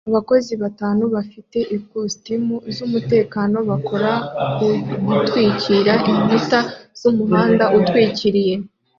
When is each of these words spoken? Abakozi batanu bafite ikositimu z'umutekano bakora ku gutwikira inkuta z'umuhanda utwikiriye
Abakozi 0.09 0.53
batanu 0.63 1.03
bafite 1.15 1.57
ikositimu 1.77 2.55
z'umutekano 2.75 3.57
bakora 3.69 4.11
ku 4.55 4.67
gutwikira 5.07 5.93
inkuta 6.11 6.59
z'umuhanda 6.99 7.65
utwikiriye 7.77 8.53